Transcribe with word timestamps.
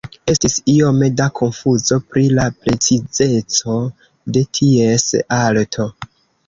Estis 0.31 0.53
iome 0.75 1.09
da 1.19 1.27
konfuzo 1.39 1.99
pri 2.13 2.25
la 2.39 2.47
precizeco 2.65 3.79
de 4.39 4.47
ties 4.61 5.09
alto. 5.43 5.93